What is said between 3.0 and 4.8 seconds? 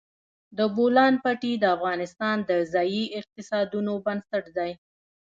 اقتصادونو بنسټ دی.